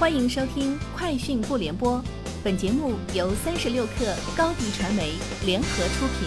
[0.00, 1.98] 欢迎收听《快讯不联播》，
[2.42, 5.12] 本节目由三十六克高低传媒
[5.44, 6.26] 联合出品。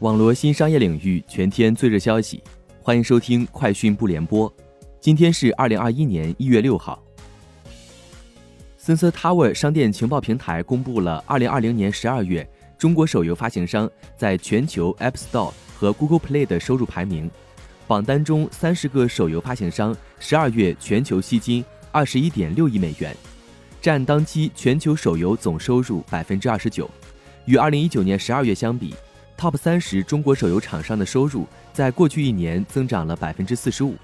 [0.00, 2.42] 网络新商业领域全天最热消息，
[2.82, 4.50] 欢迎收听《快讯不联播》。
[5.00, 7.02] 今天是二零二一年一月六号。
[8.78, 12.46] Sensor Tower 商店情报平台公布了二零二零年十二月
[12.76, 17.30] 中国手游发行商在全球 App Store 和 Google Play 的收入排名。
[17.86, 23.16] 榜单中三十个手游发行商十二月全球吸金二十一点六亿美元，
[23.80, 26.90] 占当期全球手游总收入百分之二十九。
[27.44, 28.92] 与二零一九年十二月相比
[29.38, 33.94] ，Top 三十中国手游厂商的收入在过去一年增长了百分之四十五。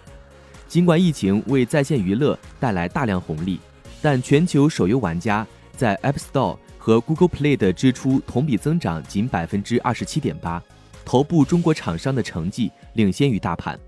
[0.68, 3.58] 尽管疫情为在线娱乐带来大量红利，
[4.00, 5.44] 但全球手游玩家
[5.76, 10.62] 在 App Store 和 Google Play 的支出同比增长仅百分之二十七点八。
[11.04, 13.78] 头部中国厂商的成绩领先于大盘。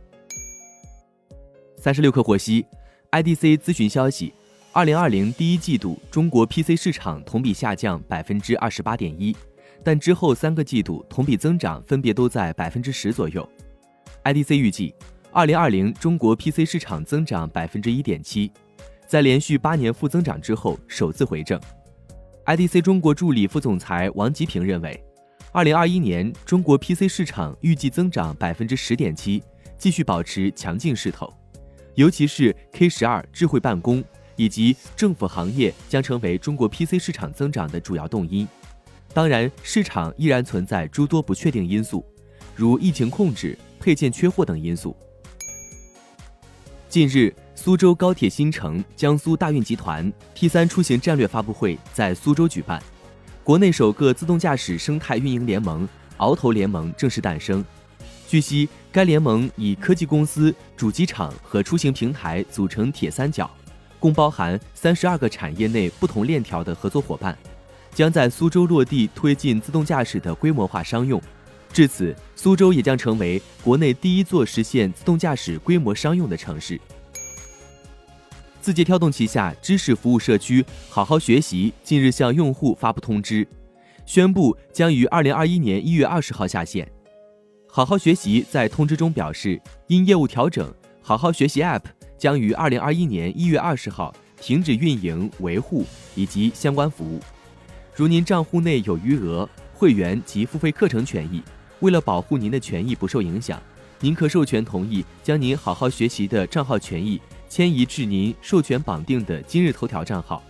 [1.76, 2.64] 三十六氪获悉
[3.10, 4.32] ，IDC 咨询消息，
[4.72, 9.36] 二零二零第一季度中国 PC 市场同比下降百分之二十八点一，
[9.82, 13.46] 但之后三个季度同比增长分别都在百分之十左右。
[14.24, 14.94] IDC 预计，
[15.30, 18.50] 二零二零中国 PC 市场增长百分之一点七，
[19.06, 21.60] 在连续八年负增长之后首次回正。
[22.46, 25.04] IDC 中国助理副总裁王吉平认为。
[25.54, 29.40] 二零二一年，中国 PC 市场预计增长百分之十点七，
[29.78, 31.32] 继续保持强劲势头。
[31.94, 34.02] 尤其是 K 十二智慧办公
[34.34, 38.48] 以及政府行业将成为中国 PC 市场增长的主要动因。
[39.12, 42.04] 当然，市场依然存在诸多不确定因素，
[42.56, 44.96] 如疫情控制、配件缺货等因素。
[46.88, 52.82] 近日，苏州高铁新城、江苏大运集团 T 三出行战略发布会在苏州举办。
[53.44, 57.62] 国内首个自动驾驶生态运营联盟——鳌头联盟正式诞生。
[58.26, 63.50] 据悉，该联盟以科技公司、主机厂和出行平台组成铁三角，
[64.00, 67.36] 共包含三十二个产业内不同链条的合作伙伴，
[67.92, 71.20] 将在苏州落地推进自动驾驶的规模化商用。
[71.70, 76.80] 至此，苏州也将成为国内第一座实现自动驾驶规模商用的城市。
[78.64, 83.46] 字节跳动旗下知识服务社区“好好学习”近日向用户发布通知，
[84.06, 86.90] 宣布将于二零二一年一月二十号下线。
[87.68, 90.72] 好好学习在通知中表示，因业务调整，
[91.02, 91.82] 好好学习 App
[92.16, 97.20] 将于二零二一年一月二十号停止运营、维护以及相关服务。
[97.94, 101.42] 如您账户内有余额、会员及付费课程权益，
[101.80, 103.60] 为了保护您的权益不受影响，
[104.00, 107.20] 您可授权同意将您好好学习的账号权益。
[107.48, 110.42] 迁移至您授权绑定的今日头条账号，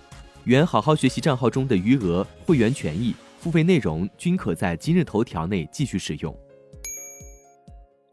[0.44, 6.34] 原好好学习账号中的余额、会员权益、付费内容均可在今日头条内继续使用。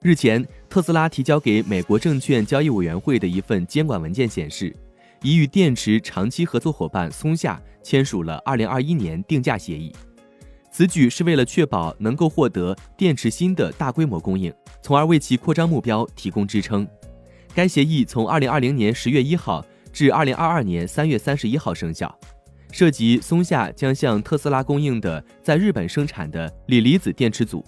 [0.01, 4.75] 日前，特斯拉提交给美国证券交易委员会的一份监管文件显示，
[5.21, 9.93] 已与电池长期合作伙伴松下签署了2021年定价协议。
[10.71, 16.87] 此举是为了确保能够获得电池芯的大规模供应，从而为其扩张目标提供支撑。
[17.53, 22.17] 该协议从二零二零年十月一号至二零二二年三月三十一号生效，
[22.71, 27.63] 涉及松下将向特斯拉供应的在日本生产的锂离子电池组。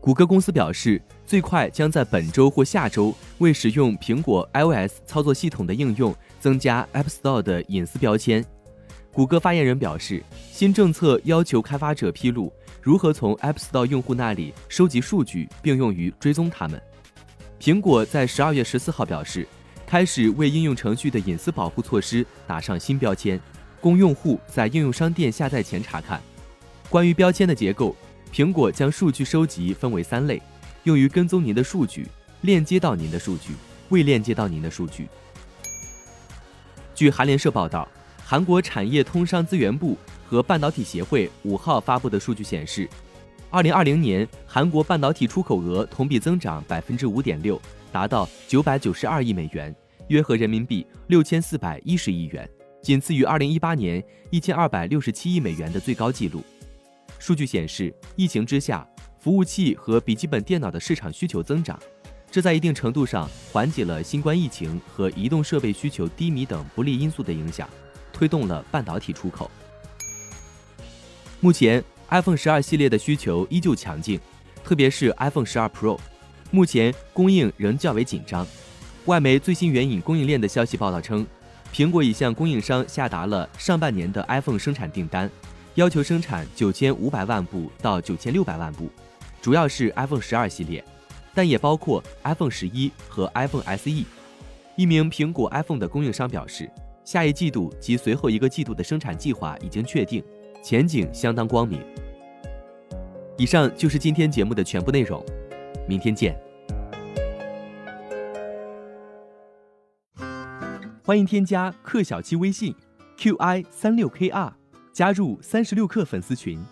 [0.00, 8.44] 谷歌公司表示，最快将在本周或下周为使用苹果 iOS 操作系统的应用增加 App Store 的隐私标签。
[9.12, 16.82] 谷歌发言人表示，新政策要求开发者披露如何从 App Store 用户那里收集数据，并用于追踪他们。
[17.62, 19.46] 苹果在十二月十四号表示，
[19.86, 23.40] 开始为应用程序的隐私保护措施打上新标签，
[23.80, 26.20] 供用户在应用商店下载前查看。
[26.90, 27.94] 关于标签的结构，
[28.32, 30.42] 苹果将数据收集分为三类：
[30.82, 32.04] 用于跟踪您的数据、
[32.40, 33.52] 链接到您的数据、
[33.90, 35.06] 未链接到您的数据。
[36.96, 37.88] 据韩联社报道，
[38.24, 39.96] 韩国产业通商资源部
[40.26, 42.88] 和半导体协会五号发布的数据显示。
[43.52, 47.60] 二零二零年，韩国半导体出口额同比增长百分之五点六，
[47.92, 49.76] 达到九百九十二亿美元，
[50.08, 52.48] 约合人民币六千四百一十亿元，
[52.80, 56.42] 仅次于二零一八年一千二百六十七亿美元的最高纪录。
[57.18, 58.88] 数据显示，疫情之下，
[59.18, 61.78] 服务器和笔记本电脑的市场需求增长，
[62.30, 67.68] 这在一定程度上缓解了新冠疫情和移动设备需求低迷等不利因素的影响，
[68.14, 69.50] 推动了半导体出口。
[71.38, 71.84] 目前。
[72.12, 74.20] iPhone 十二系列的需求依旧强劲，
[74.62, 75.98] 特别是 iPhone 十二 Pro，
[76.50, 78.46] 目前供应仍较为紧张。
[79.06, 81.26] 外媒最新援引供应链的消息报道称，
[81.72, 85.30] 苹果已向供应商下达了上半年的 iPhone 生产订单，
[85.76, 88.90] 要求生产九千五百万部到九千六百万部，
[89.40, 90.84] 主要是 iPhone 十二系列，
[91.32, 94.04] 但也包括 iPhone 十一和 iPhone SE。
[94.76, 96.70] 一名苹果 iPhone 的供应商表示，
[97.06, 100.22] 下一季度及随后一个季度的生产计划已经确定，
[100.62, 101.80] 前景相当光明。
[103.42, 105.20] 以上就是今天节目的全部内容，
[105.88, 106.40] 明天见。
[111.04, 112.72] 欢迎添加克小七微信
[113.18, 114.52] ，qi 三六 kr，
[114.92, 116.64] 加入三十六氪粉丝群。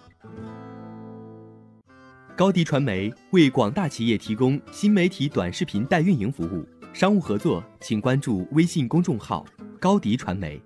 [2.37, 9.45] 高迪传媒为广大企业提供新媒体短视频代运营服务，商务合作请关注微信公众号
[9.81, 10.63] 高迪传媒。